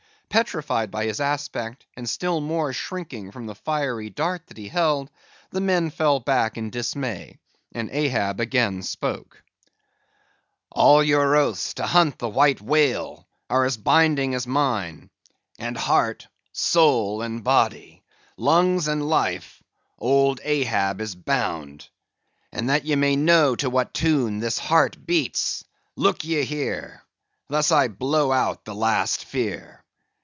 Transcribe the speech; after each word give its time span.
Petrified 0.31 0.91
by 0.91 1.03
his 1.07 1.19
aspect, 1.19 1.85
and 1.97 2.07
still 2.09 2.39
more 2.39 2.71
shrinking 2.71 3.31
from 3.33 3.47
the 3.47 3.53
fiery 3.53 4.09
dart 4.09 4.47
that 4.47 4.55
he 4.55 4.69
held, 4.69 5.09
the 5.49 5.59
men 5.59 5.89
fell 5.89 6.21
back 6.21 6.57
in 6.57 6.69
dismay, 6.69 7.37
and 7.73 7.89
Ahab 7.91 8.39
again 8.39 8.81
spoke:— 8.81 9.43
"All 10.71 11.03
your 11.03 11.35
oaths 11.35 11.73
to 11.73 11.85
hunt 11.85 12.17
the 12.17 12.29
White 12.29 12.61
Whale 12.61 13.27
are 13.49 13.65
as 13.65 13.75
binding 13.75 14.33
as 14.33 14.47
mine; 14.47 15.09
and 15.59 15.75
heart, 15.75 16.29
soul, 16.53 17.21
and 17.21 17.43
body, 17.43 18.01
lungs 18.37 18.87
and 18.87 19.05
life, 19.09 19.61
old 19.99 20.39
Ahab 20.45 21.01
is 21.01 21.13
bound. 21.13 21.89
And 22.53 22.69
that 22.69 22.85
ye 22.85 22.95
may 22.95 23.17
know 23.17 23.57
to 23.57 23.69
what 23.69 23.93
tune 23.93 24.39
this 24.39 24.57
heart 24.57 24.95
beats; 25.05 25.65
look 25.97 26.23
ye 26.23 26.45
here; 26.45 27.03
thus 27.49 27.69
I 27.73 27.89
blow 27.89 28.31
out 28.31 28.63
the 28.63 28.73
last 28.73 29.25
fear!" 29.25 29.79